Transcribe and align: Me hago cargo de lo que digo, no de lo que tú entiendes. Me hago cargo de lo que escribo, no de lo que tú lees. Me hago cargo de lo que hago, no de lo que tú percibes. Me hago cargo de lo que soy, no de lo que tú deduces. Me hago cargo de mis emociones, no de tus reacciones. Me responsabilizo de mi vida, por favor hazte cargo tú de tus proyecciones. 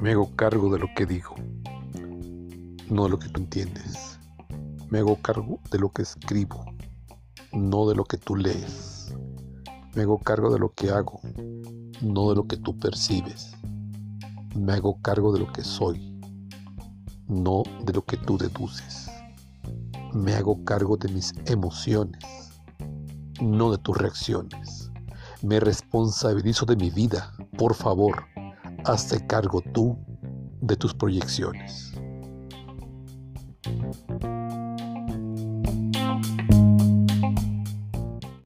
Me 0.00 0.12
hago 0.12 0.34
cargo 0.34 0.72
de 0.72 0.78
lo 0.78 0.86
que 0.96 1.04
digo, 1.04 1.34
no 2.88 3.04
de 3.04 3.10
lo 3.10 3.18
que 3.18 3.28
tú 3.28 3.38
entiendes. 3.42 4.18
Me 4.88 5.00
hago 5.00 5.20
cargo 5.20 5.60
de 5.70 5.78
lo 5.78 5.92
que 5.92 6.00
escribo, 6.00 6.64
no 7.52 7.86
de 7.86 7.94
lo 7.94 8.06
que 8.06 8.16
tú 8.16 8.34
lees. 8.34 9.14
Me 9.94 10.00
hago 10.00 10.18
cargo 10.18 10.50
de 10.50 10.58
lo 10.58 10.72
que 10.72 10.88
hago, 10.88 11.20
no 12.00 12.30
de 12.30 12.36
lo 12.36 12.46
que 12.46 12.56
tú 12.56 12.78
percibes. 12.78 13.52
Me 14.56 14.72
hago 14.72 14.98
cargo 15.02 15.34
de 15.34 15.40
lo 15.40 15.52
que 15.52 15.62
soy, 15.62 16.18
no 17.28 17.62
de 17.84 17.92
lo 17.92 18.02
que 18.02 18.16
tú 18.16 18.38
deduces. 18.38 19.10
Me 20.14 20.32
hago 20.32 20.64
cargo 20.64 20.96
de 20.96 21.12
mis 21.12 21.34
emociones, 21.44 22.24
no 23.38 23.70
de 23.70 23.76
tus 23.76 23.98
reacciones. 23.98 24.90
Me 25.42 25.60
responsabilizo 25.60 26.64
de 26.64 26.76
mi 26.76 26.88
vida, 26.88 27.34
por 27.58 27.74
favor 27.74 28.30
hazte 28.84 29.26
cargo 29.26 29.60
tú 29.60 29.98
de 30.60 30.76
tus 30.76 30.94
proyecciones. 30.94 31.92